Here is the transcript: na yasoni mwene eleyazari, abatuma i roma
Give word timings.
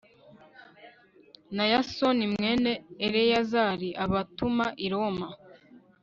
na 1.55 1.65
yasoni 1.71 2.23
mwene 2.33 2.71
eleyazari, 3.05 3.89
abatuma 4.03 4.65
i 4.85 4.87
roma 4.93 5.27